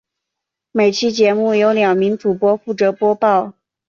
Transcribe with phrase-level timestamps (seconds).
[0.71, 3.53] 每期节目由两名主播负责播报。